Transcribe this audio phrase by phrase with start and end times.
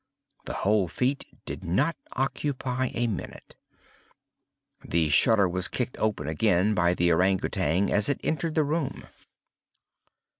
[0.45, 3.53] The whole feat did not occupy a minute.
[4.83, 9.05] The shutter was kicked open again by the Ourang Outang as it entered the room.